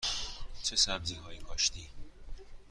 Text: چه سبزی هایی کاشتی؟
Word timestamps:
چه 0.63 0.75
سبزی 0.75 1.15
هایی 1.15 1.39
کاشتی؟ 1.39 1.87